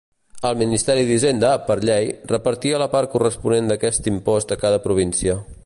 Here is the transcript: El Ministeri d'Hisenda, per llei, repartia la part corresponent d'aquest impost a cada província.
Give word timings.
El 0.51 0.55
Ministeri 0.61 1.03
d'Hisenda, 1.09 1.51
per 1.67 1.75
llei, 1.89 2.09
repartia 2.33 2.81
la 2.85 2.89
part 2.95 3.13
corresponent 3.13 3.73
d'aquest 3.73 4.11
impost 4.15 4.55
a 4.57 4.59
cada 4.65 4.81
província. 4.89 5.41